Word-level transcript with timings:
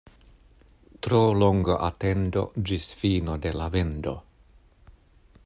Tro 1.07 1.19
longa 1.43 1.77
atendo 1.89 2.47
ĝis 2.71 2.89
fino 3.03 3.37
de 3.45 3.53
la 3.61 3.69
vendo. 3.77 4.17